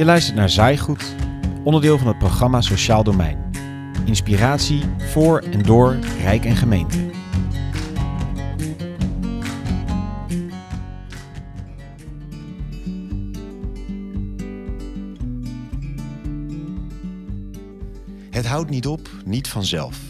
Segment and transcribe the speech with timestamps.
[0.00, 1.14] Je luistert naar Zaaigoed,
[1.64, 3.50] onderdeel van het programma Sociaal Domein.
[4.04, 6.98] Inspiratie voor en door Rijk en Gemeente.
[18.30, 20.00] Het houdt niet op, niet vanzelf.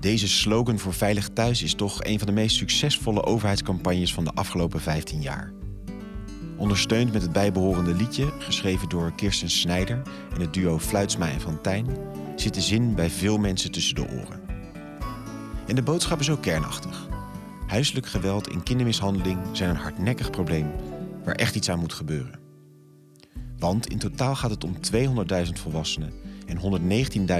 [0.00, 4.32] Deze slogan voor Veilig Thuis is toch een van de meest succesvolle overheidscampagnes van de
[4.34, 5.52] afgelopen 15 jaar.
[6.64, 10.02] Ondersteund met het bijbehorende liedje, geschreven door Kirsten Snijder
[10.34, 11.86] en het duo Fluitsma en Van Tijn,
[12.36, 14.40] zit de zin bij veel mensen tussen de oren.
[15.66, 17.08] En de boodschap is ook kernachtig.
[17.66, 20.70] Huiselijk geweld en kindermishandeling zijn een hardnekkig probleem
[21.24, 22.38] waar echt iets aan moet gebeuren.
[23.58, 26.12] Want in totaal gaat het om 200.000 volwassenen
[26.46, 26.80] en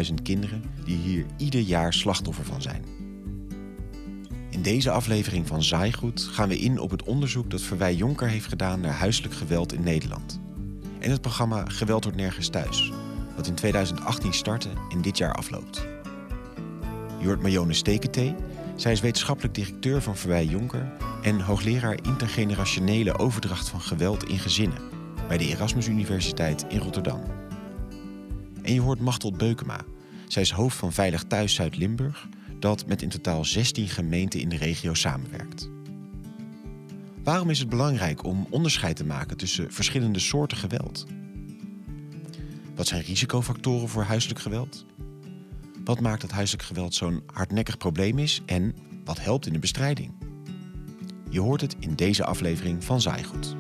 [0.08, 3.03] 119.000 kinderen die hier ieder jaar slachtoffer van zijn.
[4.54, 8.46] In deze aflevering van Zaaigoed gaan we in op het onderzoek dat Verwij Jonker heeft
[8.46, 10.40] gedaan naar huiselijk geweld in Nederland.
[10.98, 12.92] En het programma Geweld wordt nergens thuis,
[13.36, 15.86] dat in 2018 startte en dit jaar afloopt.
[17.20, 18.34] Je hoort Marione Steketee.
[18.76, 24.78] Zij is wetenschappelijk directeur van Verwij Jonker en hoogleraar intergenerationele overdracht van geweld in gezinnen
[25.28, 27.22] bij de Erasmus Universiteit in Rotterdam.
[28.62, 29.80] En je hoort Machteld Beukema.
[30.28, 32.28] Zij is hoofd van Veilig Thuis Zuid-Limburg,
[32.64, 35.70] dat met in totaal 16 gemeenten in de regio samenwerkt.
[37.22, 41.06] Waarom is het belangrijk om onderscheid te maken tussen verschillende soorten geweld?
[42.74, 44.84] Wat zijn risicofactoren voor huiselijk geweld?
[45.84, 50.12] Wat maakt dat huiselijk geweld zo'n hardnekkig probleem is en wat helpt in de bestrijding?
[51.30, 53.54] Je hoort het in deze aflevering van Zaaigoed.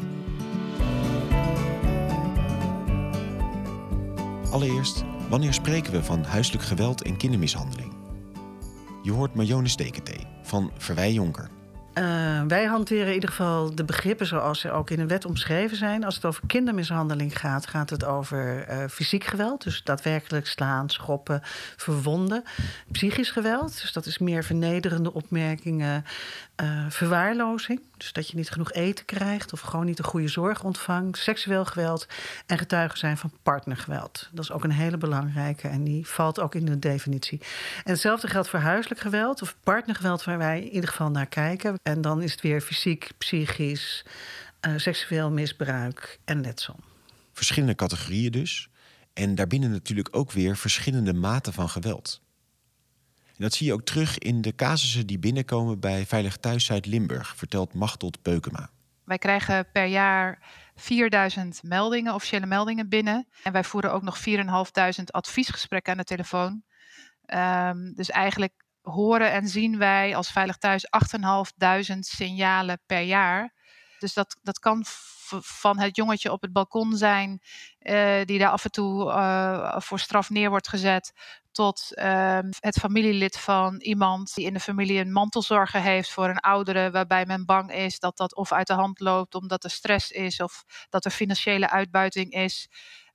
[4.50, 7.93] Allereerst, wanneer spreken we van huiselijk geweld en kindermishandeling?
[9.04, 11.48] Je hoort Marjone Stekentee van Verwij Jonker.
[11.98, 15.76] Uh, wij hanteren in ieder geval de begrippen zoals ze ook in de wet omschreven
[15.76, 16.04] zijn.
[16.04, 19.64] Als het over kindermishandeling gaat, gaat het over uh, fysiek geweld.
[19.64, 21.40] Dus daadwerkelijk slaan, schoppen,
[21.76, 22.42] verwonden.
[22.92, 26.04] Psychisch geweld, dus dat is meer vernederende opmerkingen.
[26.62, 30.64] Uh, verwaarlozing, dus dat je niet genoeg eten krijgt of gewoon niet de goede zorg
[30.64, 31.18] ontvangt.
[31.18, 32.06] Seksueel geweld
[32.46, 34.28] en getuigen zijn van partnergeweld.
[34.32, 37.40] Dat is ook een hele belangrijke en die valt ook in de definitie.
[37.84, 41.78] En hetzelfde geldt voor huiselijk geweld of partnergeweld, waar wij in ieder geval naar kijken.
[41.82, 44.04] En dan is het weer fysiek, psychisch,
[44.66, 46.76] uh, seksueel misbruik en letsel.
[47.32, 48.68] Verschillende categorieën dus.
[49.12, 52.22] En daarbinnen natuurlijk ook weer verschillende maten van geweld.
[53.36, 57.74] Dat zie je ook terug in de casussen die binnenkomen bij Veilig Thuis Zuid-Limburg, vertelt
[57.74, 58.70] Machteld Beukema.
[59.04, 60.42] Wij krijgen per jaar
[60.74, 63.28] 4000 meldingen, officiële meldingen binnen.
[63.42, 66.62] En wij voeren ook nog 4.500 adviesgesprekken aan de telefoon.
[67.26, 70.86] Um, dus eigenlijk horen en zien wij als Veilig Thuis
[71.94, 73.54] 8.500 signalen per jaar.
[73.98, 74.84] Dus dat, dat kan
[75.40, 77.42] van het jongetje op het balkon zijn,
[77.80, 81.12] uh, die daar af en toe uh, voor straf neer wordt gezet,
[81.54, 86.40] tot uh, het familielid van iemand die in de familie een mantelzorger heeft voor een
[86.40, 90.10] oudere, waarbij men bang is dat dat of uit de hand loopt omdat er stress
[90.10, 92.68] is of dat er financiële uitbuiting is.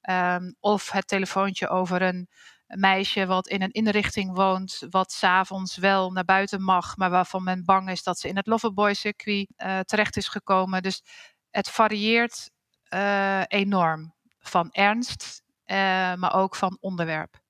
[0.10, 2.30] Um, of het telefoontje over een
[2.68, 7.66] meisje wat in een inrichting woont, wat s'avonds wel naar buiten mag, maar waarvan men
[7.66, 10.84] bang is dat ze in het Loverboy-circuit uh, terecht is gekomen.
[10.84, 11.04] Dus
[11.50, 12.52] het varieert
[12.94, 15.76] uh, enorm van ernst, uh,
[16.14, 17.42] maar ook van onderwerp.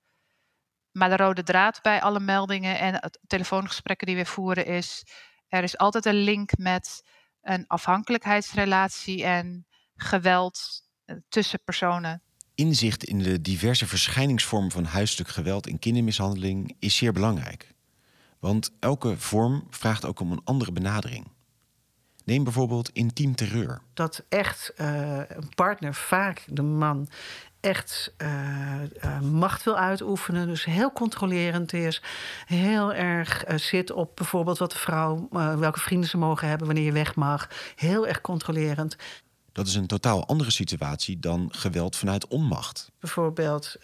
[0.91, 5.03] Maar de rode draad bij alle meldingen en telefoongesprekken die we voeren is:
[5.47, 7.03] er is altijd een link met
[7.41, 10.83] een afhankelijkheidsrelatie en geweld
[11.29, 12.23] tussen personen
[12.59, 17.73] inzicht in de diverse verschijningsvormen van huiselijk geweld en kindermishandeling is zeer belangrijk.
[18.39, 21.27] Want elke vorm vraagt ook om een andere benadering.
[22.25, 23.81] Neem bijvoorbeeld intiem terreur.
[23.93, 27.09] Dat echt uh, een partner, vaak de man,
[27.61, 28.27] echt uh,
[29.03, 30.47] uh, macht wil uitoefenen.
[30.47, 32.01] Dus heel controlerend is.
[32.45, 35.27] Heel erg uh, zit op bijvoorbeeld wat de vrouw,
[35.57, 37.49] welke vrienden ze mogen hebben wanneer je weg mag.
[37.75, 38.95] Heel erg controlerend.
[39.51, 42.91] Dat is een totaal andere situatie dan geweld vanuit onmacht.
[42.99, 43.75] Bijvoorbeeld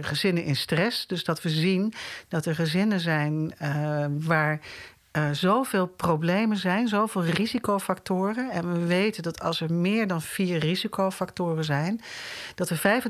[0.00, 1.06] gezinnen in stress.
[1.06, 1.92] Dus dat we zien
[2.28, 3.54] dat er gezinnen zijn
[4.20, 4.60] waar
[5.16, 8.50] uh, zoveel problemen zijn, zoveel risicofactoren.
[8.50, 12.00] En we weten dat als er meer dan vier risicofactoren zijn,
[12.54, 13.02] dat er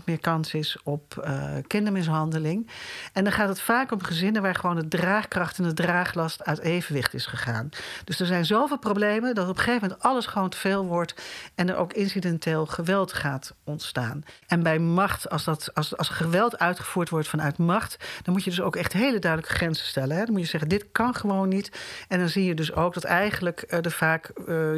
[0.00, 2.70] 25% meer kans is op uh, kindermishandeling.
[3.12, 6.58] En dan gaat het vaak om gezinnen waar gewoon de draagkracht en de draaglast uit
[6.58, 7.68] evenwicht is gegaan.
[8.04, 11.14] Dus er zijn zoveel problemen dat op een gegeven moment alles gewoon te veel wordt
[11.54, 14.24] en er ook incidenteel geweld gaat ontstaan.
[14.46, 18.50] En bij macht, als, dat, als, als geweld uitgevoerd wordt vanuit macht, dan moet je
[18.50, 20.16] dus ook echt hele duidelijke grenzen stellen.
[20.16, 20.24] Hè?
[20.24, 21.70] Dan moet je zeggen: dit kan gewoon gewoon niet.
[22.08, 24.30] En dan zie je dus ook dat eigenlijk er vaak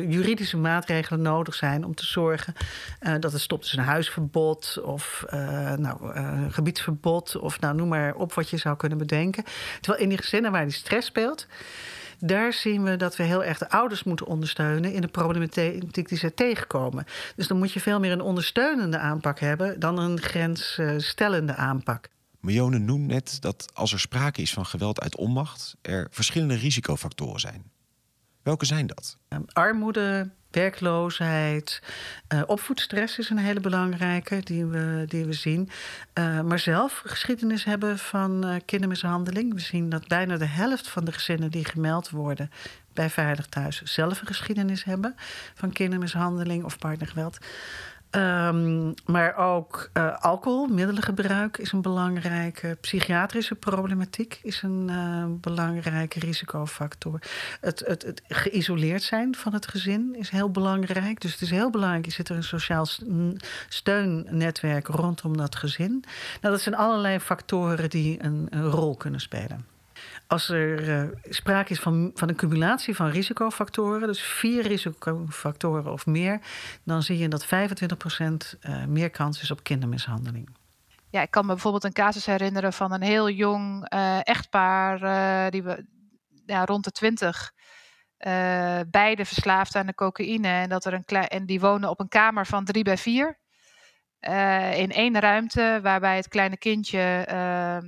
[0.09, 2.55] juridische maatregelen nodig zijn om te zorgen
[3.21, 3.63] dat het stopt.
[3.63, 5.25] Dus een huisverbod of
[5.77, 5.97] nou,
[6.51, 9.45] gebiedsverbod of nou, noem maar op wat je zou kunnen bedenken.
[9.81, 11.47] Terwijl in die gezinnen waar die stress speelt
[12.21, 16.19] daar zien we dat we heel erg de ouders moeten ondersteunen in de problematiek die
[16.19, 17.05] ze tegenkomen.
[17.37, 22.09] Dus dan moet je veel meer een ondersteunende aanpak hebben dan een grensstellende aanpak.
[22.41, 27.41] Mione noemt net dat als er sprake is van geweld uit onmacht, er verschillende risicofactoren
[27.41, 27.71] zijn.
[28.43, 29.19] Welke zijn dat?
[29.29, 31.83] Ehm, armoede, werkloosheid,
[32.35, 35.71] uh, opvoedstress is een hele belangrijke die we, die we zien.
[36.15, 39.55] Uh, maar zelf geschiedenis hebben van uh, kindermishandeling.
[39.55, 42.51] We zien dat bijna de helft van de gezinnen die gemeld worden
[42.93, 45.15] bij Veilig Thuis zelf een geschiedenis hebben
[45.55, 47.39] van kindermishandeling of partnergeweld.
[48.11, 52.77] Um, maar ook uh, alcohol, middelengebruik is een belangrijke.
[52.81, 57.19] Psychiatrische problematiek is een uh, belangrijke risicofactor.
[57.61, 61.21] Het, het, het, geïsoleerd zijn van het gezin is heel belangrijk.
[61.21, 62.87] Dus het is heel belangrijk, zit er een sociaal
[63.69, 66.05] steunnetwerk rondom dat gezin.
[66.41, 69.78] Nou, dat zijn allerlei factoren die een rol kunnen spelen.
[70.29, 76.07] Als er uh, sprake is van, van een cumulatie van risicofactoren, dus vier risicofactoren of
[76.07, 76.41] meer,
[76.85, 80.49] dan zie je dat 25% uh, eh, meer kans is op kindermishandeling.
[81.11, 85.01] Ja, ik kan me bijvoorbeeld een casus herinneren van een heel jong uh, echtpaar,
[85.51, 85.87] die we
[86.47, 87.53] ja, rond de 20,
[88.91, 90.49] beide verslaafd aan de cocaïne.
[90.49, 93.38] En, dat er een en die wonen op een kamer van 3 bij 4.
[94.21, 97.35] Uh, in één ruimte, waarbij het kleine kindje uh,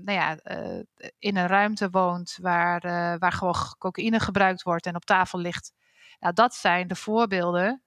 [0.04, 0.82] nou ja, uh,
[1.18, 2.80] in een ruimte woont waar,
[3.18, 5.72] waar gewoon cocaïne gebruikt wordt en op tafel ligt.
[6.18, 7.82] Nou, dat zijn de voorbeelden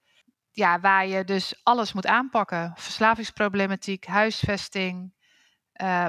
[0.52, 2.72] ja, waar je dus alles moet aanpakken.
[2.76, 5.14] Verslavingsproblematiek, huisvesting,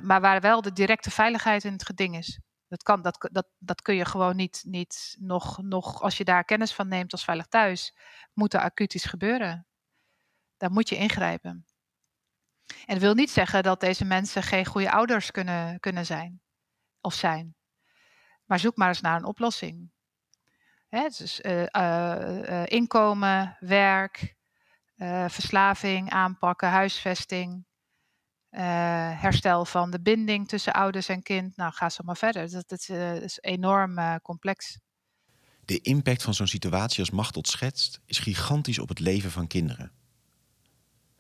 [0.03, 2.41] maar waar wel de directe veiligheid in het geding is.
[2.69, 6.45] Dat, kan, dat, dat, dat kun je gewoon niet, niet nog, nog, als je daar
[6.45, 7.97] kennis van neemt als veilig thuis,
[8.33, 9.67] moet er acuut iets gebeuren.
[10.57, 11.67] Daar moet je ingrijpen.
[12.67, 16.41] En dat wil niet zeggen dat deze mensen geen goede ouders kunnen, kunnen zijn
[17.01, 17.55] of zijn.
[18.45, 19.93] Maar zoek maar eens naar een oplossing.
[20.89, 24.35] Hè, dus uh, uh, inkomen, werk,
[25.29, 27.67] verslaving aanpakken, huisvesting,
[29.21, 31.57] herstel van de binding tussen ouders en kind.
[31.57, 32.51] Nou, ga zo maar verder.
[32.67, 32.89] Dat,
[33.23, 34.79] is enorm complex.
[35.65, 39.93] De impact van zo'n situatie als Machtel schetst is gigantisch op het leven van kinderen.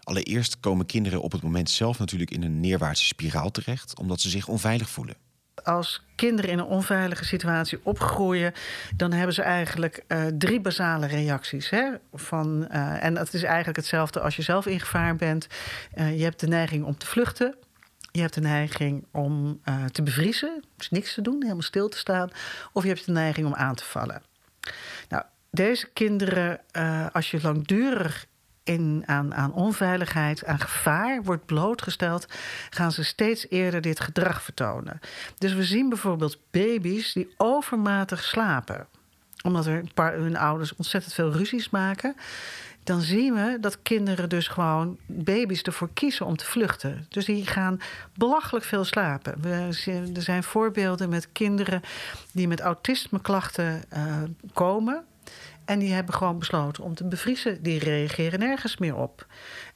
[0.05, 4.29] Allereerst komen kinderen op het moment zelf natuurlijk in een neerwaartse spiraal terecht, omdat ze
[4.31, 5.15] zich onveilig voelen.
[5.63, 8.53] Als kinderen in een onveilige situatie opgroeien,
[8.97, 11.71] dan hebben ze eigenlijk uh, drie basale reacties.
[11.71, 11.91] Hè?
[12.13, 15.47] Van, uh, en het is eigenlijk hetzelfde als je zelf in gevaar bent.
[15.95, 17.55] Uh, je hebt de neiging om te vluchten.
[18.11, 19.61] Je hebt de neiging om
[19.93, 22.31] te bevriezen, dus niks te doen, helemaal stil te staan.
[22.73, 24.23] Of je hebt de neiging om aan te vallen.
[25.09, 26.61] Nou, deze kinderen,
[27.13, 28.27] als je langdurig
[28.65, 32.27] in, aan, aan onveiligheid, aan gevaar wordt blootgesteld,
[32.71, 35.01] gaan ze steeds eerder dit gedrag vertonen.
[35.39, 38.87] Dus we zien bijvoorbeeld baby's die overmatig slapen,
[39.43, 42.17] omdat er hun ouders ontzettend veel ruzies maken.
[42.85, 47.07] Dan zien we dat kinderen dus gewoon baby's ervoor kiezen om te vluchten.
[47.09, 47.81] Dus die gaan
[48.15, 49.41] belachelijk veel slapen.
[49.41, 49.51] We,
[50.15, 51.83] er zijn voorbeelden met kinderen
[52.33, 54.23] die met autismeklachten uh,
[54.53, 55.05] komen
[55.65, 57.63] en die hebben gewoon besloten om te bevriezen.
[57.63, 59.27] Die reageren nergens meer op.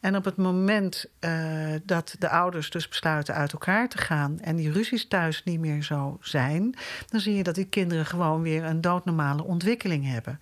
[0.00, 4.56] En op het moment uh, dat de ouders dus besluiten uit elkaar te gaan en
[4.56, 6.74] die ruzies thuis niet meer zo zijn,
[7.08, 10.40] dan zie je dat die kinderen gewoon weer een doodnormale ontwikkeling hebben.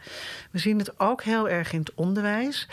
[0.50, 2.68] We zien het ook heel erg in het onderwijs.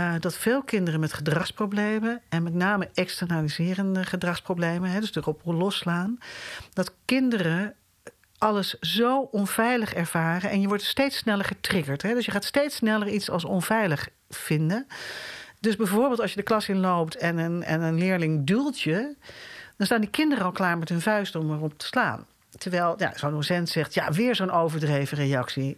[0.00, 6.18] Uh, dat veel kinderen met gedragsproblemen, en met name externaliserende gedragsproblemen, hè, dus erop losslaan,
[6.72, 7.74] dat kinderen
[8.44, 10.50] alles zo onveilig ervaren.
[10.50, 12.02] En je wordt steeds sneller getriggerd.
[12.02, 12.14] Hè?
[12.14, 14.86] Dus je gaat steeds sneller iets als onveilig vinden.
[15.60, 19.16] Dus bijvoorbeeld als je de klas inloopt en een, en een leerling duwt je...
[19.76, 22.26] dan staan die kinderen al klaar met hun vuist om erop te slaan.
[22.58, 25.76] Terwijl ja, zo'n docent zegt, ja, weer zo'n overdreven reactie.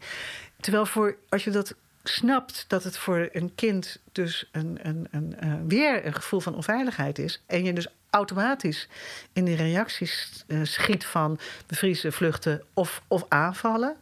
[0.61, 1.75] Terwijl voor, als je dat
[2.08, 6.54] snapt dat het voor een kind dus een, een, een, uh, weer een gevoel van
[6.54, 7.42] onveiligheid is.
[7.46, 8.88] En je dus automatisch
[9.32, 13.96] in die reacties uh, schiet van bevriezen, vluchten of, of aanvallen.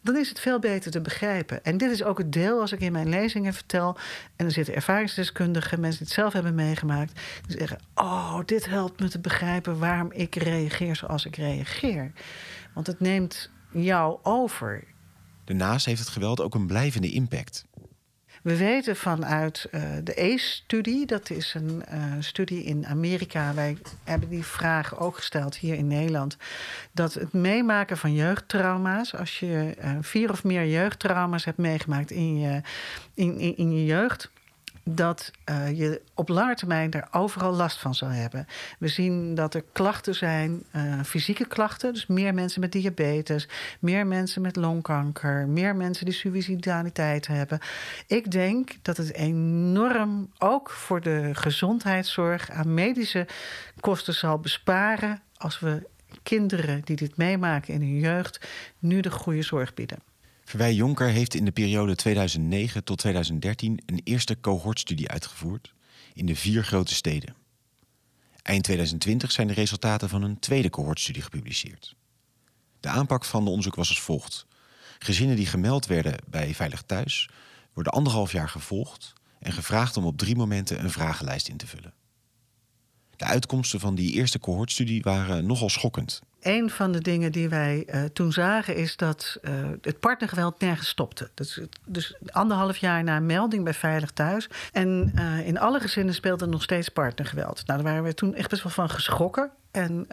[0.00, 1.64] Dan is het veel beter te begrijpen.
[1.64, 3.96] En dit is ook het deel als ik in mijn lezingen vertel.
[4.36, 7.20] En er zitten ervaringsdeskundigen, mensen die het zelf hebben meegemaakt.
[7.46, 12.12] Die zeggen: Oh, dit helpt me te begrijpen waarom ik reageer zoals ik reageer.
[12.74, 14.84] Want het neemt jou over.
[15.46, 17.64] Daarnaast heeft het geweld ook een blijvende impact.
[18.42, 23.54] We weten vanuit uh, de ACE-studie, dat is een uh, studie in Amerika.
[23.54, 26.36] Wij hebben die vraag ook gesteld hier in Nederland.
[26.92, 32.38] Dat het meemaken van jeugdtrauma's, als je uh, vier of meer jeugdtrauma's hebt meegemaakt in
[32.38, 32.60] je,
[33.14, 34.30] in, in je jeugd
[34.88, 38.46] dat uh, je op lange termijn daar overal last van zal hebben.
[38.78, 41.92] We zien dat er klachten zijn, uh, fysieke klachten.
[41.92, 43.48] Dus meer mensen met diabetes,
[43.80, 47.58] meer mensen met longkanker, meer mensen die suicidaliteit hebben.
[48.06, 53.26] Ik denk dat het enorm ook voor de gezondheidszorg aan medische
[53.80, 55.86] kosten zal besparen als we
[56.22, 58.46] kinderen die dit meemaken in hun jeugd
[58.78, 59.98] nu de goede zorg bieden.
[60.46, 65.74] Verwij Jonker heeft in de periode 2009 tot 2013 een eerste cohortstudie uitgevoerd
[66.14, 67.34] in de vier grote steden.
[68.42, 71.96] Eind 2020 zijn de resultaten van een tweede cohortstudie gepubliceerd.
[72.80, 74.46] De aanpak van de onderzoek was als volgt.
[74.98, 77.28] Gezinnen die gemeld werden bij Veilig Thuis
[77.72, 81.94] worden anderhalf jaar gevolgd en gevraagd om op drie momenten een vragenlijst in te vullen.
[83.16, 87.86] De uitkomsten van die eerste cohortstudie waren nogal schokkend een van de dingen die wij
[87.86, 91.30] uh, toen zagen is dat uh, het partnergeweld nergens stopte.
[91.34, 94.48] Dus, dus anderhalf jaar na melding bij Veilig Thuis.
[94.72, 97.62] En uh, in alle gezinnen speelde nog steeds partnergeweld.
[97.66, 99.50] Nou, daar waren we toen echt best wel van geschrokken.
[99.76, 100.06] En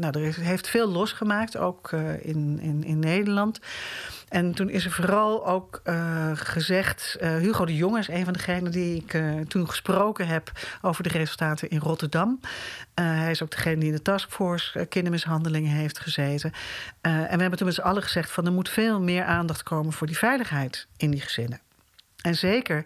[0.00, 3.60] nou, er heeft veel losgemaakt, ook in, in, in Nederland.
[4.28, 7.16] En toen is er vooral ook uh, gezegd...
[7.20, 10.52] Hugo de Jong is een van degenen die ik toen gesproken heb...
[10.82, 12.40] over de resultaten in Rotterdam.
[12.94, 16.52] hij is ook degene die in de taskforce kindermishandelingen heeft gezeten.
[17.00, 18.30] en we hebben toen met z'n allen gezegd...
[18.30, 21.60] van er moet veel meer aandacht komen voor die veiligheid in die gezinnen.
[22.22, 22.84] En zeker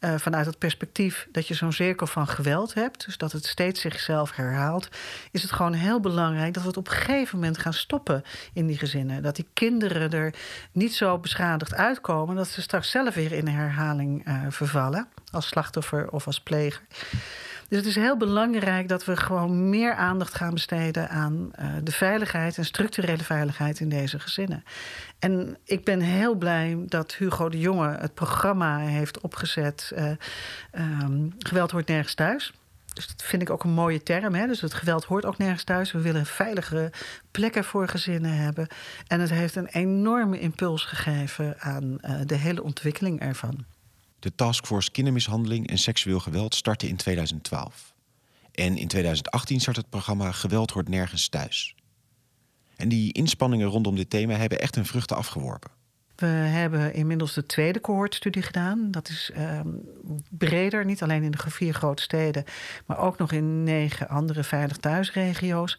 [0.00, 3.80] uh, vanuit het perspectief dat je zo'n cirkel van geweld hebt, dus dat het steeds
[3.80, 4.88] zichzelf herhaalt,
[5.30, 8.66] is het gewoon heel belangrijk dat we het op een gegeven moment gaan stoppen in
[8.66, 9.22] die gezinnen.
[9.22, 10.34] Dat die kinderen er
[10.72, 16.10] niet zo beschadigd uitkomen dat ze straks zelf weer in herhaling uh, vervallen, als slachtoffer
[16.10, 16.82] of als pleger.
[17.68, 21.92] Dus het is heel belangrijk dat we gewoon meer aandacht gaan besteden aan uh, de
[21.92, 24.64] veiligheid en structurele veiligheid in deze gezinnen.
[25.18, 29.92] En ik ben heel blij dat Hugo de Jonge het programma heeft opgezet.
[29.96, 30.10] Uh,
[31.02, 32.52] um, geweld hoort nergens thuis.
[32.92, 34.34] Dus dat vind ik ook een mooie term.
[34.34, 34.46] Hè?
[34.46, 35.92] Dus het geweld hoort ook nergens thuis.
[35.92, 36.92] We willen veiligere
[37.30, 38.66] plekken voor gezinnen hebben.
[39.06, 43.64] En het heeft een enorme impuls gegeven aan uh, de hele ontwikkeling ervan.
[44.18, 47.94] De Taskforce Kindermishandeling en Seksueel Geweld startte in 2012.
[48.52, 51.74] En in 2018 start het programma Geweld hoort nergens thuis.
[52.76, 55.70] En die inspanningen rondom dit thema hebben echt hun vruchten afgeworpen.
[56.18, 58.90] We hebben inmiddels de tweede cohortstudie gedaan.
[58.90, 59.60] Dat is uh,
[60.28, 62.44] breder, niet alleen in de vier grote steden,
[62.86, 65.78] maar ook nog in negen andere veilig thuisregio's.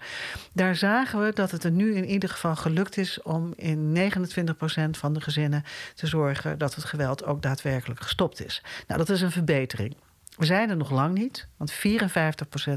[0.54, 4.90] Daar zagen we dat het er nu in ieder geval gelukt is om in 29%
[4.90, 5.64] van de gezinnen
[5.96, 8.64] te zorgen dat het geweld ook daadwerkelijk gestopt is.
[8.88, 9.96] Nou, dat is een verbetering.
[10.38, 11.76] We zijn er nog lang niet, want 54%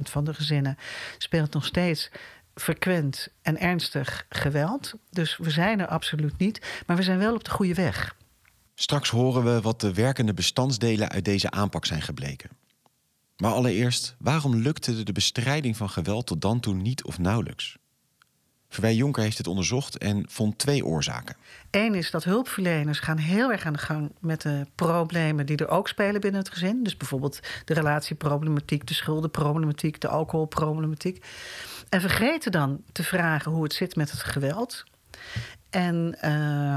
[0.02, 0.76] van de gezinnen
[1.19, 2.11] speelt nog steeds
[2.54, 4.92] frequent en ernstig geweld.
[5.11, 8.16] Dus we zijn er absoluut niet, maar we zijn wel op de goede weg.
[8.75, 12.50] Straks horen we wat de werkende bestandsdelen uit deze aanpak zijn gebleken.
[13.37, 17.76] Maar allereerst, waarom lukte de bestrijding van geweld tot dan toe niet of nauwelijks?
[18.73, 21.37] Verwij Jonker heeft het onderzocht en vond twee oorzaken.
[21.71, 25.68] Eén is dat hulpverleners gaan heel erg aan de gang met de problemen die er
[25.68, 26.82] ook spelen binnen het gezin.
[26.82, 31.25] Dus bijvoorbeeld de relatieproblematiek, de schuldenproblematiek, de alcoholproblematiek.
[31.93, 34.85] En vergeten dan te vragen hoe het zit met het geweld.
[35.71, 36.75] En, uh,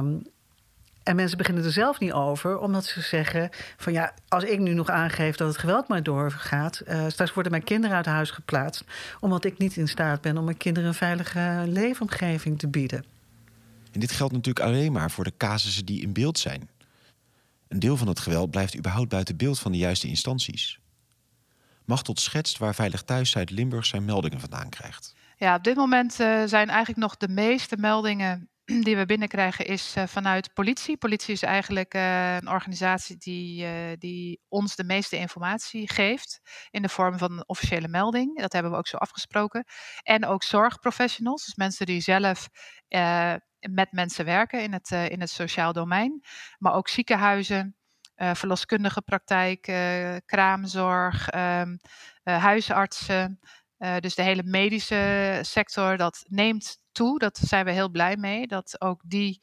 [1.04, 4.74] en mensen beginnen er zelf niet over, omdat ze zeggen: van ja, als ik nu
[4.74, 8.84] nog aangeef dat het geweld maar doorgaat, uh, straks worden mijn kinderen uit huis geplaatst,
[9.20, 13.06] omdat ik niet in staat ben om mijn kinderen een veilige leefomgeving te bieden.
[13.92, 16.70] En dit geldt natuurlijk alleen maar voor de casussen die in beeld zijn.
[17.68, 20.80] Een deel van het geweld blijft überhaupt buiten beeld van de juiste instanties.
[21.86, 25.13] Machtel schetst waar Veilig Thuis Zuid-Limburg zijn meldingen vandaan krijgt.
[25.38, 28.50] Ja, op dit moment uh, zijn eigenlijk nog de meeste meldingen
[28.86, 30.98] die we binnenkrijgen is uh, vanuit politie.
[30.98, 36.89] Politie is eigenlijk uh, een organisatie die, die ons de meeste informatie geeft in de
[36.89, 38.39] vorm van een officiële melding.
[38.39, 39.65] Dat hebben we ook zo afgesproken.
[40.01, 42.48] En ook zorgprofessionals, dus mensen die zelf
[43.60, 46.24] met mensen werken in het, in het sociaal domein.
[46.58, 47.75] Maar ook ziekenhuizen,
[48.16, 49.62] verloskundige praktijk,
[50.26, 51.80] kraamzorg, um,
[52.24, 53.40] uh, huisartsen.
[54.00, 57.20] dus de hele medische sector, dat neemt toe.
[57.20, 59.42] Dat zijn we heel blij mee, dat ook die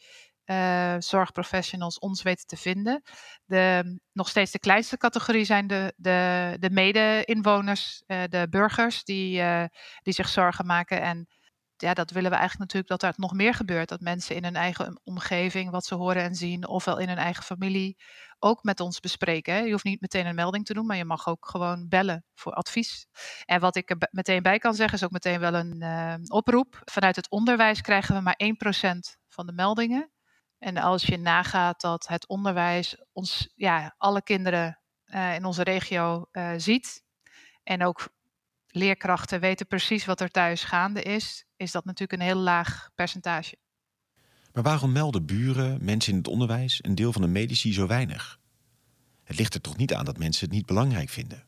[0.99, 3.03] zorgprofessionals ons weten te vinden.
[3.45, 9.43] De, nog steeds de kleinste categorie zijn de, de, de mede-inwoners, de burgers, die,
[10.03, 11.29] die zich zorgen maken en
[11.83, 13.89] ja, dat willen we eigenlijk natuurlijk dat er nog meer gebeurt.
[13.89, 17.45] Dat mensen in hun eigen omgeving wat ze horen en zien, ofwel in hun eigen
[17.45, 17.97] familie,
[18.43, 19.65] ook met ons bespreken.
[19.65, 22.53] Je hoeft niet meteen een melding te doen, maar je mag ook gewoon bellen voor
[22.53, 23.07] advies.
[23.45, 26.81] En wat ik er meteen bij kan zeggen, is ook meteen wel een uh, oproep.
[26.85, 28.41] Vanuit het onderwijs krijgen we maar
[29.15, 30.11] 1% van de meldingen.
[30.59, 36.27] En als je nagaat dat het onderwijs ons, ja, alle kinderen uh, in onze regio
[36.33, 37.05] uh, ziet.
[37.63, 38.09] En ook
[38.67, 43.57] leerkrachten weten precies wat er thuis gaande is, is dat natuurlijk een heel laag percentage.
[44.53, 48.41] Maar waarom melden buren, mensen in het onderwijs, een deel van de medici zo weinig?
[49.25, 51.47] Het ligt er toch niet aan dat mensen het niet belangrijk vinden?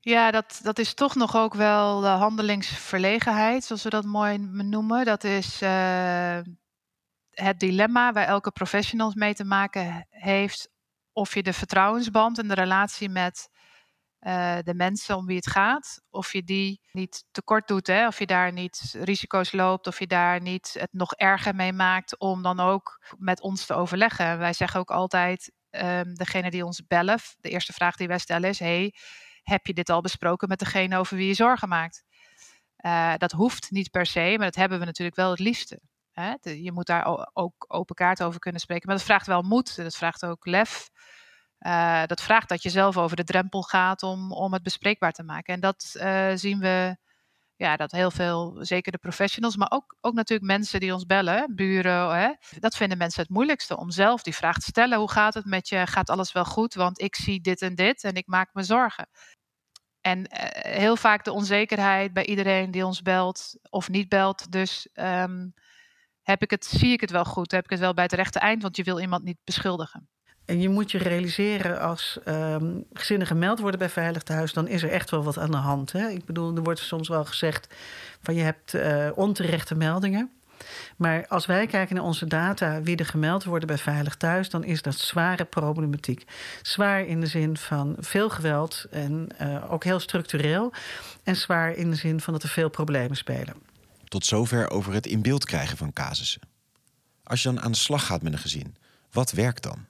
[0.00, 5.04] Ja, dat, dat is toch nog ook wel de handelingsverlegenheid, zoals we dat mooi noemen.
[5.04, 6.38] Dat is uh,
[7.30, 10.68] het dilemma waar elke professional mee te maken heeft.
[11.12, 13.48] Of je de vertrouwensband en de relatie met
[14.26, 18.06] uh, de mensen om wie het gaat, of je die niet tekort doet, hè?
[18.06, 22.18] of je daar niet risico's loopt, of je daar niet het nog erger mee maakt
[22.18, 24.38] om dan ook met ons te overleggen.
[24.38, 28.48] Wij zeggen ook altijd, um, degene die ons bellen, de eerste vraag die wij stellen
[28.48, 28.94] is, hey,
[29.42, 32.04] heb je dit al besproken met degene over wie je zorgen maakt?
[32.84, 35.80] Uh, dat hoeft niet per se, maar dat hebben we natuurlijk wel het liefste.
[36.12, 36.34] Hè?
[36.40, 39.96] Je moet daar ook open kaart over kunnen spreken, maar dat vraagt wel moed, dat
[39.96, 40.88] vraagt ook lef.
[41.60, 45.22] Uh, dat vraagt dat je zelf over de drempel gaat om, om het bespreekbaar te
[45.22, 45.54] maken.
[45.54, 46.96] En dat uh, zien we,
[47.56, 51.54] ja, dat heel veel, zeker de professionals, maar ook, ook natuurlijk mensen die ons bellen,
[51.54, 54.98] buren, hè, dat vinden mensen het moeilijkste om zelf die vraag te stellen.
[54.98, 55.86] Hoe gaat het met je?
[55.86, 56.74] Gaat alles wel goed?
[56.74, 59.08] Want ik zie dit en dit en ik maak me zorgen.
[60.00, 60.26] En uh,
[60.74, 64.52] heel vaak de onzekerheid bij iedereen die ons belt of niet belt.
[64.52, 65.54] Dus um,
[66.22, 67.50] heb ik het, zie ik het wel goed?
[67.50, 68.62] Heb ik het wel bij het rechte eind?
[68.62, 70.08] Want je wil iemand niet beschuldigen.
[70.46, 74.82] En je moet je realiseren als um, gezinnen gemeld worden bij Veilig Thuis, dan is
[74.82, 75.92] er echt wel wat aan de hand.
[75.92, 76.08] Hè?
[76.08, 77.74] Ik bedoel, er wordt soms wel gezegd
[78.22, 80.30] van je hebt uh, onterechte meldingen.
[80.96, 84.64] Maar als wij kijken naar onze data, wie er gemeld worden bij Veilig Thuis, dan
[84.64, 86.24] is dat zware problematiek.
[86.62, 90.72] Zwaar in de zin van veel geweld en uh, ook heel structureel.
[91.22, 93.54] En zwaar in de zin van dat er veel problemen spelen.
[94.08, 96.40] Tot zover over het in beeld krijgen van casussen.
[97.22, 98.76] Als je dan aan de slag gaat met een gezin,
[99.10, 99.86] wat werkt dan?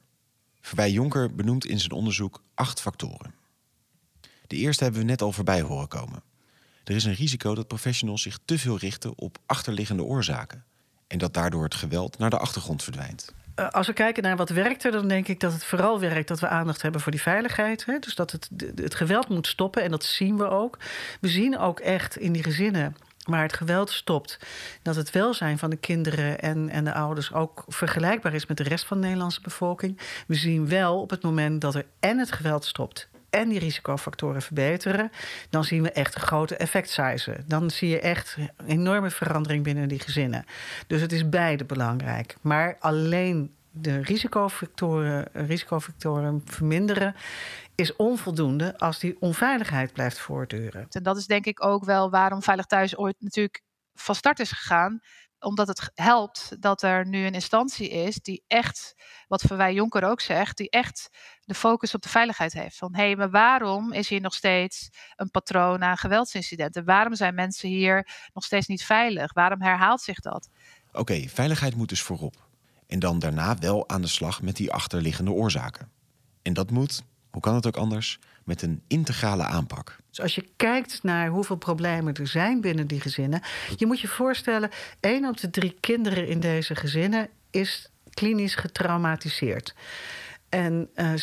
[0.66, 3.34] Verwij Jonker benoemt in zijn onderzoek acht factoren.
[4.46, 6.22] De eerste hebben we net al voorbij horen komen.
[6.84, 10.64] Er is een risico dat professionals zich te veel richten op achterliggende oorzaken
[11.06, 13.34] en dat daardoor het geweld naar de achtergrond verdwijnt.
[13.56, 16.28] Uh, als we kijken naar wat werkt er, dan denk ik dat het vooral werkt
[16.28, 17.84] dat we aandacht hebben voor die veiligheid.
[17.84, 17.98] Hè?
[17.98, 20.78] Dus dat het, het geweld moet stoppen en dat zien we ook.
[21.20, 24.38] We zien ook echt in die gezinnen waar het geweld stopt,
[24.82, 28.62] dat het welzijn van de kinderen en, en de ouders ook vergelijkbaar is met de
[28.62, 30.00] rest van de Nederlandse bevolking.
[30.26, 34.42] We zien wel op het moment dat er en het geweld stopt en die risicofactoren
[34.42, 35.10] verbeteren,
[35.50, 37.36] dan zien we echt grote effectsize.
[37.46, 38.36] Dan zie je echt
[38.66, 40.44] enorme verandering binnen die gezinnen.
[40.86, 42.36] Dus het is beide belangrijk.
[42.40, 47.14] Maar alleen de risicofactoren, risicofactoren verminderen
[47.74, 50.86] is onvoldoende als die onveiligheid blijft voortduren.
[50.90, 53.62] En dat is denk ik ook wel waarom Veilig Thuis ooit natuurlijk
[53.94, 55.00] van start is gegaan
[55.38, 58.94] omdat het helpt dat er nu een instantie is die echt,
[59.28, 61.08] wat wij Jonker ook zegt, die echt
[61.44, 62.76] de focus op de veiligheid heeft.
[62.76, 66.84] Van hé, hey, maar waarom is hier nog steeds een patroon aan geweldsincidenten?
[66.84, 69.32] Waarom zijn mensen hier nog steeds niet veilig?
[69.32, 70.48] Waarom herhaalt zich dat?
[70.88, 72.45] Oké, okay, veiligheid moet dus voorop.
[72.86, 75.88] En dan daarna wel aan de slag met die achterliggende oorzaken.
[76.42, 79.96] En dat moet, hoe kan het ook anders, met een integrale aanpak.
[80.08, 83.42] Dus als je kijkt naar hoeveel problemen er zijn binnen die gezinnen,
[83.76, 84.70] je moet je voorstellen,
[85.00, 89.74] één op de drie kinderen in deze gezinnen is klinisch getraumatiseerd.
[90.48, 91.16] En uh, 16%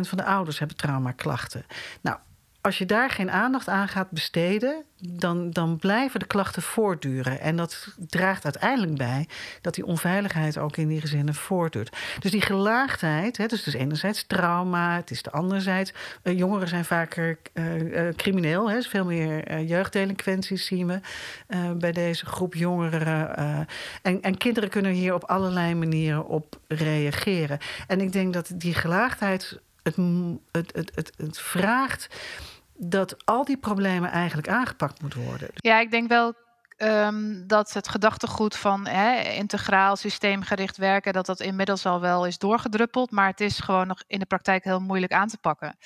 [0.00, 1.64] van de ouders hebben traumaklachten.
[2.00, 2.18] Nou,
[2.60, 7.40] als je daar geen aandacht aan gaat besteden, dan, dan blijven de klachten voortduren.
[7.40, 9.28] En dat draagt uiteindelijk bij
[9.60, 11.96] dat die onveiligheid ook in die gezinnen voortduurt.
[12.18, 15.92] Dus die gelaagdheid, hè, dus is enerzijds trauma, het is de anderzijds.
[16.22, 21.00] Uh, jongeren zijn vaker uh, uh, crimineel, hè, veel meer jeugddelinquenties zien we
[21.78, 23.36] bij deze groep jongeren.
[24.02, 27.58] en, en kinderen kunnen hier op allerlei manieren op reageren.
[27.86, 29.60] En ik denk dat die gelaagdheid
[30.50, 32.08] het, het, het, vraagt
[32.76, 35.48] dat al die problemen eigenlijk aangepakt moeten worden.
[35.54, 36.34] Ja, ik denk wel
[36.76, 42.38] um, dat het gedachtegoed van hè, integraal systeemgericht werken, dat dat inmiddels al wel is
[42.38, 45.76] doorgedruppeld, maar het is gewoon nog in de praktijk heel moeilijk aan te pakken.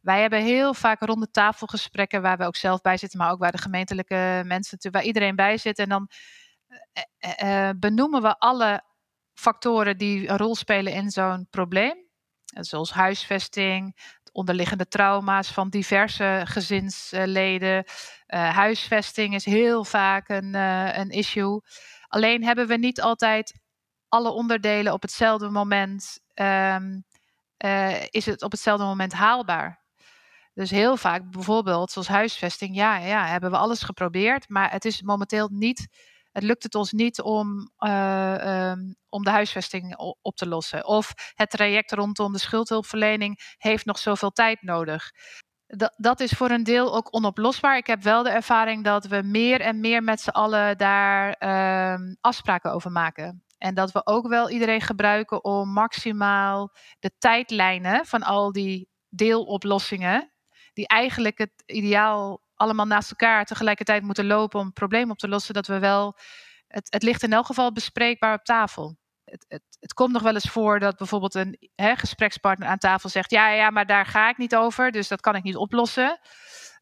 [0.00, 3.52] Wij hebben heel vaak ronde tafelgesprekken waar we ook zelf bij zitten, maar ook waar
[3.52, 5.78] de gemeentelijke mensen, waar iedereen bij zit.
[5.78, 6.08] En dan
[7.20, 8.82] uh, uh, benoemen we alle
[9.34, 12.05] factoren die een rol spelen in zo'n probleem.
[12.64, 13.96] Zoals huisvesting,
[14.32, 17.84] onderliggende trauma's van diverse gezinsleden.
[18.28, 21.60] Uh, huisvesting is heel vaak een, uh, een issue.
[22.08, 23.60] Alleen hebben we niet altijd
[24.08, 27.04] alle onderdelen op hetzelfde moment um,
[27.64, 29.84] uh, is het op hetzelfde moment haalbaar.
[30.54, 35.02] Dus heel vaak, bijvoorbeeld zoals huisvesting, ja, ja, hebben we alles geprobeerd, maar het is
[35.02, 35.88] momenteel niet,
[36.36, 40.86] het lukt het ons niet om, uh, um, om de huisvesting op te lossen.
[40.86, 45.10] Of het traject rondom de schuldhulpverlening heeft nog zoveel tijd nodig.
[45.66, 47.76] Dat, dat is voor een deel ook onoplosbaar.
[47.76, 52.14] Ik heb wel de ervaring dat we meer en meer met z'n allen daar uh,
[52.20, 53.44] afspraken over maken.
[53.58, 60.32] En dat we ook wel iedereen gebruiken om maximaal de tijdlijnen van al die deeloplossingen,
[60.72, 65.28] die eigenlijk het ideaal allemaal naast elkaar tegelijkertijd moeten lopen om het probleem op te
[65.28, 66.16] lossen, dat we wel,
[66.66, 68.96] het, het ligt in elk geval bespreekbaar op tafel.
[69.24, 73.08] Het, het, het, komt nog wel eens voor dat bijvoorbeeld een hè, gesprekspartner aan tafel
[73.08, 76.18] zegt: ja, ja, maar daar ga ik niet over, dus dat kan ik niet oplossen.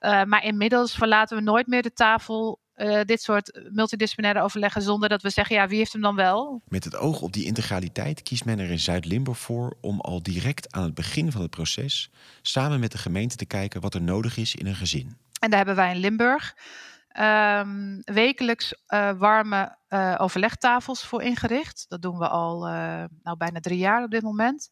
[0.00, 5.08] Uh, maar inmiddels verlaten we nooit meer de tafel uh, dit soort multidisciplinaire overleggen zonder
[5.08, 6.62] dat we zeggen, ja, wie heeft hem dan wel?
[6.68, 10.72] Met het oog op die integraliteit kiest men er in Zuid-Limburg voor om al direct
[10.72, 12.10] aan het begin van het proces
[12.42, 15.16] samen met de gemeente te kijken wat er nodig is in een gezin.
[15.44, 16.56] En daar hebben wij in Limburg
[17.18, 21.84] um, wekelijks uh, warme uh, overlegtafels voor ingericht.
[21.88, 22.60] Dat doen we al
[23.22, 24.70] nou, bijna drie jaar op dit moment.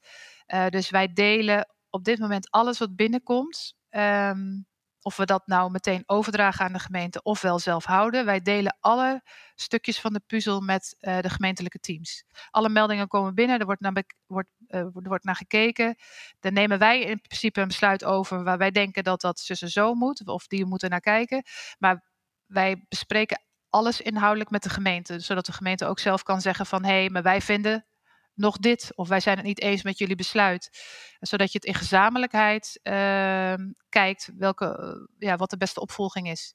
[0.68, 3.76] dus wij delen op dit moment alles wat binnenkomt.
[3.90, 4.66] Um,
[5.02, 8.24] of we dat nou meteen overdragen aan de gemeente of wel zelf houden.
[8.24, 9.22] Wij delen alle
[9.54, 12.24] stukjes van de puzzel met uh, de gemeentelijke teams.
[12.50, 15.96] Alle meldingen komen binnen, er wordt naar, wordt, er wordt naar gekeken.
[16.40, 20.26] Dan nemen wij in principe een besluit over waar wij denken dat dat zo moet,
[20.26, 21.42] of die moeten naar kijken.
[21.78, 22.10] Maar
[22.46, 26.84] wij bespreken alles inhoudelijk met de gemeente, zodat de gemeente ook zelf kan zeggen van
[26.84, 27.86] hé, hey, maar wij vinden
[28.34, 30.70] nog dit, of wij zijn het niet eens met jullie besluit.
[31.20, 33.54] Zodat je het in gezamenlijkheid uh,
[33.88, 34.76] kijkt welke,
[35.18, 36.54] eh, ja, wat de beste opvolging is.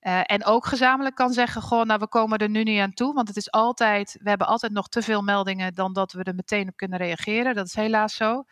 [0.00, 3.14] Uh, en ook gezamenlijk kan zeggen, goh, nou we komen er nu niet aan toe,
[3.14, 6.34] want het is altijd, we hebben altijd nog te veel meldingen dan dat we er
[6.34, 7.54] meteen op kunnen reageren.
[7.54, 8.44] Dat is helaas zo.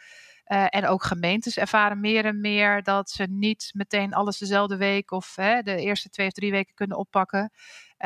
[0.46, 5.10] Uh, en ook gemeentes ervaren meer en meer dat ze niet meteen alles dezelfde week
[5.10, 7.52] of hè, de eerste twee of drie weken kunnen oppakken.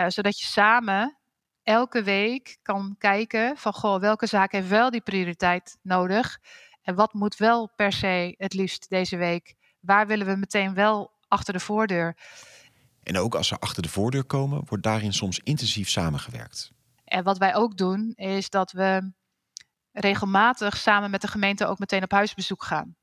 [0.06, 1.18] Zodat je samen
[1.64, 6.38] elke week kan kijken van goh, welke zaak heeft wel die prioriteit nodig
[6.83, 9.55] en wat moet wel per se het liefst deze week.
[9.81, 12.16] Waar willen we meteen wel achter de voordeur?
[13.03, 16.72] En ook als ze achter de voordeur komen, wordt daarin soms intensief samengewerkt.
[17.05, 19.12] En wat wij ook doen, is dat we
[19.92, 22.96] regelmatig samen met de gemeente ook meteen op huisbezoek gaan.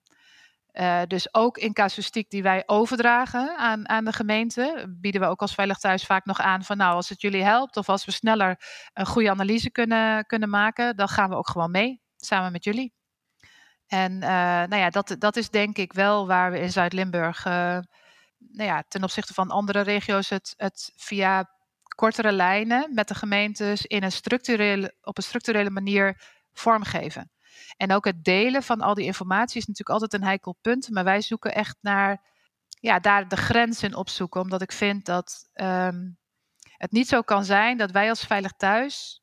[0.74, 5.42] Uh, dus ook in casuïstiek die wij overdragen aan, aan de gemeente, bieden we ook
[5.42, 8.12] als Veilig Thuis vaak nog aan van nou, als het jullie helpt of als we
[8.12, 8.62] sneller
[8.94, 12.94] een goede analyse kunnen, kunnen maken, dan gaan we ook gewoon mee, samen met jullie.
[13.88, 17.52] En uh, nou ja, dat, dat is denk ik wel waar we in Zuid-Limburg, uh,
[18.38, 21.50] nou ja, ten opzichte van andere regio's, het, het via
[21.96, 26.22] kortere lijnen met de gemeentes in een structurele, op een structurele manier
[26.54, 27.32] vormgeven.
[27.78, 30.90] En ook het delen van al die informatie is natuurlijk altijd een heikel punt.
[30.90, 32.22] Maar wij zoeken echt naar
[32.80, 34.42] ja, daar de grens in opzoeken.
[34.42, 36.18] Omdat ik vind dat um,
[36.78, 39.22] het niet zo kan zijn dat wij als Veilig Thuis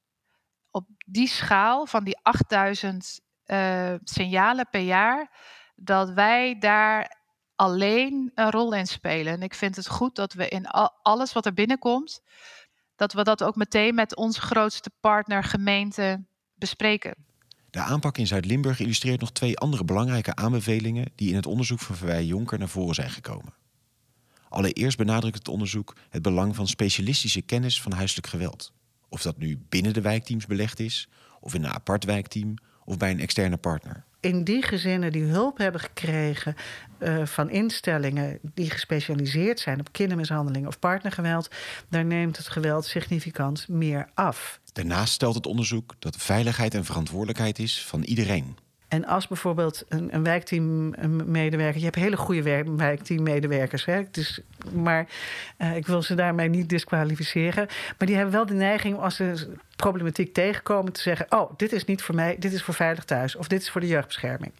[0.70, 5.30] op die schaal van die 8000 uh, eh, signalen per jaar,
[5.74, 7.16] dat wij daar
[7.54, 9.32] alleen een rol in spelen.
[9.32, 10.66] En ik vind het goed dat we in
[11.02, 12.22] alles wat er binnenkomt,
[12.96, 17.27] dat we dat ook meteen met onze grootste partner gemeente bespreken.
[17.70, 21.96] De aanpak in Zuid-Limburg illustreert nog twee andere belangrijke aanbevelingen die in het onderzoek van
[21.96, 23.54] Verwij Jonker naar voren zijn gekomen.
[24.48, 28.72] Allereerst benadrukt het onderzoek het belang van specialistische kennis van huiselijk geweld.
[29.08, 31.08] Of dat nu binnen de wijkteams belegd is,
[31.40, 32.54] of in een apart wijkteam,
[32.84, 34.04] of bij een externe partner.
[34.20, 36.56] In die gezinnen die hulp hebben gekregen
[36.98, 41.48] uh, van instellingen die gespecialiseerd zijn op kindermishandeling of partnergeweld,
[41.88, 44.60] daar neemt het geweld significant meer af.
[44.72, 48.56] Daarnaast stelt het onderzoek dat veiligheid en verantwoordelijkheid is van iedereen.
[48.88, 51.78] En als bijvoorbeeld een, een wijkteammedewerker...
[51.78, 54.02] je hebt hele goede wijkteammedewerkers, hè?
[54.10, 54.40] Dus,
[54.72, 55.06] maar
[55.58, 57.66] uh, ik wil ze daarmee niet disqualificeren.
[57.98, 60.92] Maar die hebben wel de neiging als ze problematiek tegenkomen...
[60.92, 63.36] te zeggen, oh, dit is niet voor mij, dit is voor Veilig Thuis...
[63.36, 64.52] of dit is voor de jeugdbescherming.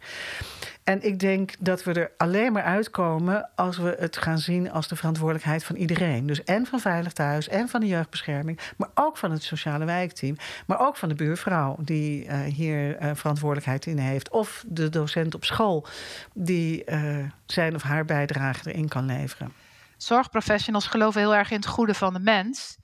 [0.88, 4.88] En ik denk dat we er alleen maar uitkomen als we het gaan zien als
[4.88, 6.26] de verantwoordelijkheid van iedereen.
[6.26, 10.36] Dus en van Veilig Thuis en van de jeugdbescherming, maar ook van het sociale wijkteam.
[10.66, 14.30] Maar ook van de buurvrouw die uh, hier uh, verantwoordelijkheid in heeft.
[14.30, 15.86] Of de docent op school
[16.34, 19.52] die uh, zijn of haar bijdrage erin kan leveren.
[19.96, 22.78] Zorgprofessionals geloven heel erg in het goede van de mens.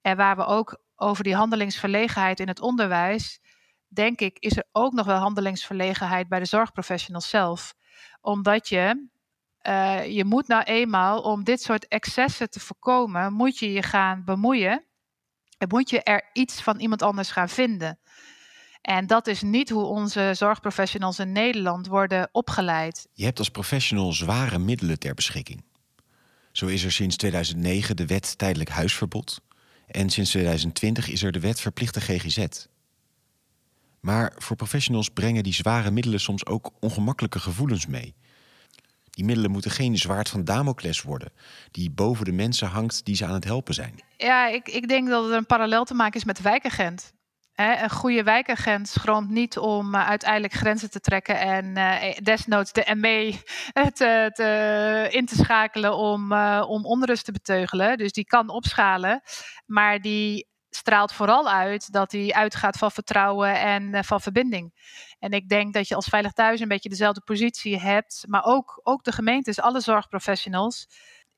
[0.00, 3.40] En waar we ook over die handelingsverlegenheid in het onderwijs
[3.96, 7.74] denk ik, is er ook nog wel handelingsverlegenheid bij de zorgprofessionals zelf.
[8.20, 9.08] Omdat je,
[9.62, 14.24] uh, je moet nou eenmaal, om dit soort excessen te voorkomen, moet je je gaan
[14.24, 14.84] bemoeien.
[15.58, 17.98] En moet je er iets van iemand anders gaan vinden.
[18.82, 23.08] En dat is niet hoe onze zorgprofessionals in Nederland worden opgeleid.
[23.12, 25.64] Je hebt als professional zware middelen ter beschikking.
[26.52, 29.40] Zo is er sinds 2009 de wet tijdelijk huisverbod.
[29.86, 32.46] En sinds 2020 is er de wet verplichte GGZ.
[34.06, 38.14] Maar voor professionals brengen die zware middelen soms ook ongemakkelijke gevoelens mee.
[39.10, 41.32] Die middelen moeten geen zwaard van Damocles worden,
[41.70, 44.00] die boven de mensen hangt die ze aan het helpen zijn.
[44.16, 47.12] Ja, ik, ik denk dat er een parallel te maken is met de wijkagent.
[47.54, 52.94] een goede wijkagent schroomt niet om uh, uiteindelijk grenzen te trekken en uh, desnoods de
[52.94, 53.38] ME
[53.94, 57.98] te, in te schakelen om, om onrust te beteugelen.
[57.98, 59.20] Dus die kan opschalen,
[59.64, 64.74] maar die straalt vooral uit dat hij uitgaat van vertrouwen en uh, van verbinding.
[65.18, 68.80] En ik denk dat je als Veilig Thuis een beetje dezelfde positie hebt, maar ook,
[68.82, 70.88] ook de gemeentes, alle zorgprofessionals.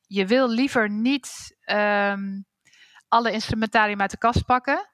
[0.07, 2.47] Je wil liever niet um,
[3.09, 4.89] alle instrumentarium uit de kast pakken,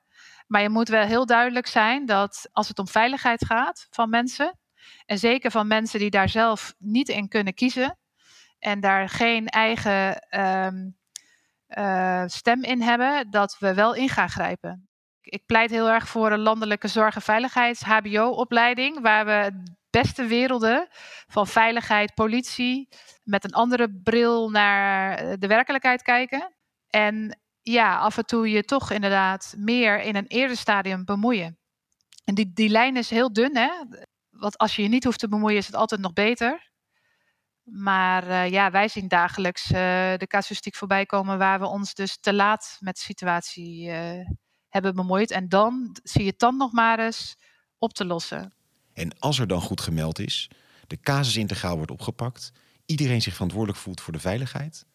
[0.46, 4.59] maar je moet wel heel duidelijk zijn dat als het om veiligheid gaat van mensen,
[5.07, 7.98] en zeker van mensen die daar zelf niet in kunnen kiezen
[8.59, 10.96] en daar geen eigen um,
[11.78, 14.88] uh, stem in hebben, dat we wel in gaan grijpen.
[15.20, 20.88] Ik pleit heel erg voor een landelijke zorg- en veiligheids-HBO-opleiding, waar we beste werelden
[21.26, 22.88] van veiligheid, politie,
[23.22, 26.54] met een andere bril naar de werkelijkheid kijken.
[26.88, 31.58] En ja, af en toe je toch inderdaad meer in een eerder stadium bemoeien.
[32.24, 33.70] En die, die lijn is heel dun, hè?
[34.30, 36.72] Want als je je niet hoeft te bemoeien, is het altijd nog beter.
[37.64, 39.77] Maar uh, ja, wij zien dagelijks uh,
[40.16, 44.27] de casuïstiek voorbij komen waar we ons dus te laat met de situatie uh,
[44.68, 45.31] hebben bemoeid.
[45.31, 47.37] En dan zie je het dan nog maar eens
[47.79, 48.55] op te lossen.
[48.92, 50.50] En als er dan goed gemeld is,
[50.87, 52.53] de casus integraal wordt opgepakt,
[52.87, 54.87] iedereen zich verantwoordelijk voelt voor de veiligheid,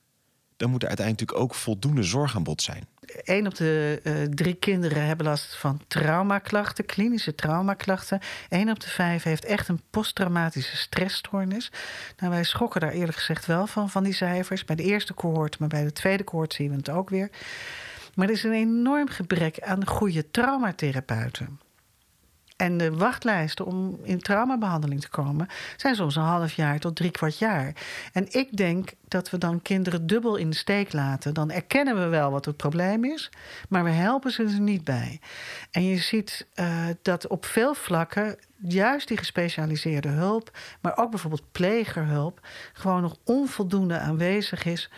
[0.60, 2.88] dan moet er uiteindelijk ook voldoende zorgaanbod zijn.
[3.24, 8.20] Een op de uh, drie kinderen hebben last van traumaklachten, klinische traumaklachten.
[8.50, 11.72] Eén op de vijf heeft echt een posttraumatische stressstoornis.
[12.18, 14.66] Nou, wij schokken daar eerlijk gezegd wel van, van die cijfers.
[14.66, 17.30] Bij de eerste cohort, maar bij de tweede cohort zien we het ook weer.
[18.16, 21.60] Maar er is een enorm gebrek aan goede traumatherapeuten.
[22.60, 27.12] En de wachtlijsten om in traumabehandeling te komen zijn soms een half jaar tot drie
[27.12, 27.74] kwart jaar.
[28.14, 31.34] En ik denk dat we dan kinderen dubbel in de steek laten.
[31.34, 33.32] Dan erkennen we wel wat het probleem is,
[33.70, 35.20] maar we helpen ze er niet bij.
[35.72, 41.52] En je ziet uh, dat op veel vlakken juist die gespecialiseerde hulp, maar ook bijvoorbeeld
[41.52, 42.40] plegerhulp,
[42.74, 44.90] gewoon nog onvoldoende aanwezig is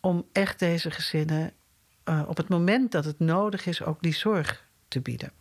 [0.00, 1.52] om echt deze gezinnen
[2.04, 5.32] uh, op het moment dat het nodig is ook die zorg te bieden.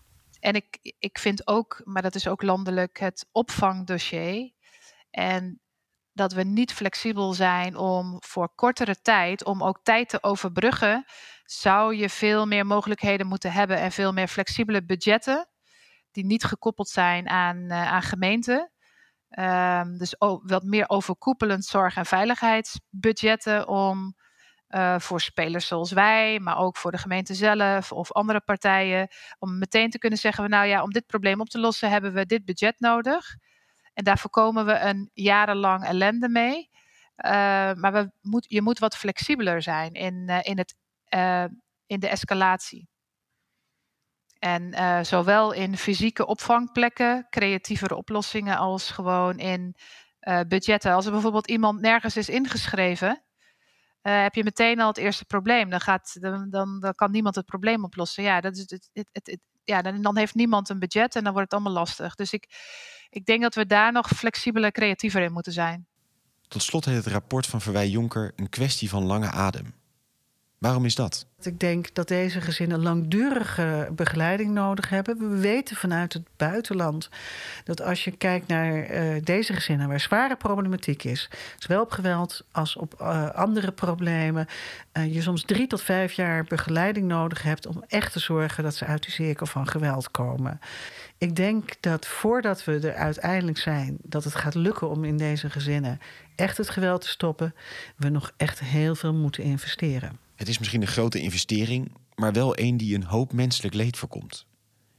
[0.48, 4.52] En ik, ik vind ook, maar dat is ook landelijk, het opvangdossier.
[5.10, 5.62] En
[6.14, 11.06] dat we niet flexibel zijn om voor kortere tijd, om ook tijd te overbruggen,
[11.44, 15.50] zou je veel meer mogelijkheden moeten hebben en veel meer flexibele budgetten,
[16.12, 18.72] die niet gekoppeld zijn aan, uh, aan gemeenten.
[19.40, 24.16] Um, dus wat meer overkoepelend zorg- en veiligheidsbudgetten om
[24.70, 29.08] uh, voor spelers zoals wij, maar ook voor de gemeente zelf of andere partijen.
[29.40, 32.26] Om meteen te kunnen zeggen: Nou ja, om dit probleem op te lossen hebben we
[32.26, 33.36] dit budget nodig.
[33.94, 36.70] En daar voorkomen we een jarenlang ellende mee.
[37.26, 37.32] Uh,
[37.74, 40.76] maar we moet, je moet wat flexibeler zijn in, uh, in, het,
[41.86, 42.90] in de escalatie.
[44.40, 49.76] En zowel in fysieke opvangplekken, creatievere oplossingen, als gewoon in
[50.48, 50.94] budgetten.
[50.94, 53.27] Als er bijvoorbeeld iemand nergens is ingeschreven,
[54.04, 55.70] uh, heb je meteen al het eerste probleem.
[55.70, 58.24] Dan, gaat, dan, dan, dan kan niemand het probleem oplossen.
[58.24, 61.24] Ja, dat is het, het, het, het ja dan, dan, heeft niemand een budget en
[61.24, 62.16] dan wordt het allemaal lastig.
[62.16, 62.48] Dus ik,
[63.10, 65.88] ik denk dat we daar nog flexibeler, creatiever in moeten zijn.
[66.48, 69.74] Tot slot heet het rapport van Verwij Jonker een kwestie van lange adem.
[70.58, 71.26] Waarom is dat?
[71.42, 75.18] Ik denk dat deze gezinnen langdurige begeleiding nodig hebben.
[75.18, 77.10] We weten vanuit het buitenland
[77.64, 82.46] dat als je kijkt naar uh, deze gezinnen waar zware problematiek is, zowel op geweld
[82.52, 84.48] als op uh, andere problemen,
[84.94, 88.76] uh, je soms drie tot vijf jaar begeleiding nodig hebt om echt te zorgen dat
[88.76, 90.60] ze uit die cirkel van geweld komen.
[91.18, 95.50] Ik denk dat voordat we er uiteindelijk zijn dat het gaat lukken om in deze
[95.50, 96.00] gezinnen
[96.36, 97.56] echt het geweld te stoppen,
[97.96, 100.27] we nog echt heel veel moeten investeren.
[100.38, 104.46] Het is misschien een grote investering, maar wel een die een hoop menselijk leed voorkomt.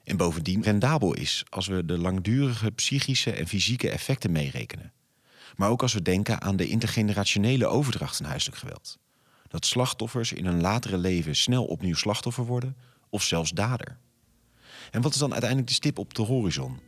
[0.04, 4.92] En bovendien rendabel is als we de langdurige psychische en fysieke effecten meerekenen.
[5.56, 8.98] Maar ook als we denken aan de intergenerationele overdracht van huiselijk geweld.
[9.48, 12.76] Dat slachtoffers in hun latere leven snel opnieuw slachtoffer worden
[13.10, 13.98] of zelfs dader.
[14.90, 16.80] En wat is dan uiteindelijk de stip op de horizon?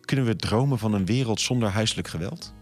[0.00, 2.54] Kunnen we dromen van een wereld zonder huiselijk geweld?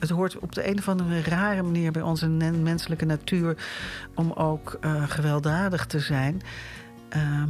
[0.00, 3.56] Het hoort op de een of andere rare manier bij onze menselijke natuur
[4.14, 6.40] om ook uh, gewelddadig te zijn.
[7.16, 7.42] Uh,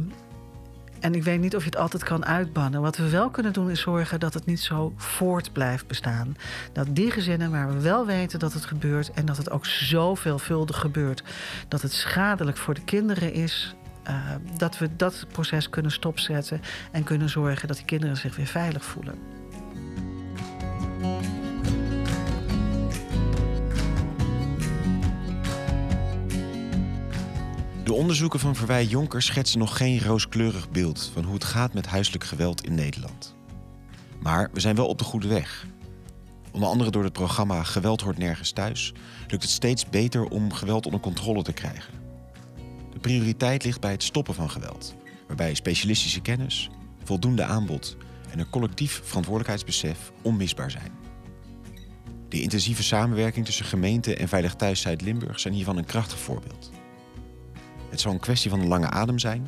[0.99, 2.81] En ik weet niet of je het altijd kan uitbannen.
[2.81, 6.35] Wat we wel kunnen doen is zorgen dat het niet zo voort blijft bestaan.
[6.73, 10.15] Dat die gezinnen waar we wel weten dat het gebeurt en dat het ook zo
[10.15, 11.23] veelvuldig gebeurt,
[11.67, 13.75] dat het schadelijk voor de kinderen is,
[14.07, 14.15] uh,
[14.57, 16.61] dat we dat proces kunnen stopzetten
[16.91, 19.19] en kunnen zorgen dat die kinderen zich weer veilig voelen.
[27.91, 31.85] De onderzoeken van Verwij Jonker schetsen nog geen rooskleurig beeld van hoe het gaat met
[31.85, 33.35] huiselijk geweld in Nederland.
[34.19, 35.65] Maar we zijn wel op de goede weg.
[36.51, 38.93] Onder andere door het programma Geweld hoort nergens thuis
[39.27, 41.93] lukt het steeds beter om geweld onder controle te krijgen.
[42.93, 44.95] De prioriteit ligt bij het stoppen van geweld,
[45.27, 46.69] waarbij specialistische kennis,
[47.03, 47.97] voldoende aanbod
[48.29, 50.91] en een collectief verantwoordelijkheidsbesef onmisbaar zijn.
[52.29, 56.71] De intensieve samenwerking tussen gemeente en Veilig Thuis Zuid-Limburg zijn hiervan een krachtig voorbeeld.
[57.91, 59.47] Het zal een kwestie van een lange adem zijn,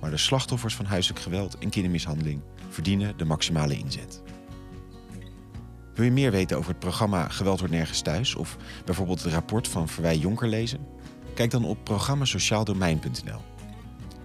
[0.00, 4.22] maar de slachtoffers van huiselijk geweld en kindermishandeling verdienen de maximale inzet.
[5.94, 9.68] Wil je meer weten over het programma Geweld wordt nergens thuis of bijvoorbeeld het rapport
[9.68, 10.86] van Verwij Jonker lezen?
[11.34, 13.40] Kijk dan op programmasociaaldomein.nl.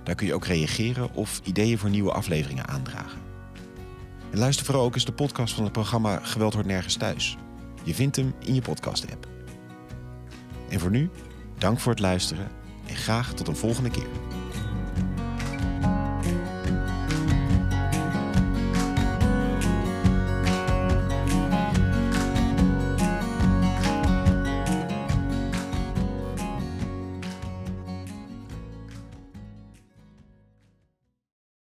[0.04, 3.20] Daar kun je ook reageren of ideeën voor nieuwe afleveringen aandragen.
[4.32, 7.38] En luister vooral ook eens de podcast van het programma Geweld wordt nergens thuis.
[7.84, 9.28] Je vindt hem in je podcast-app.
[10.70, 11.10] En voor nu,
[11.58, 12.61] dank voor het luisteren
[12.92, 14.31] en graag tot een volgende keer.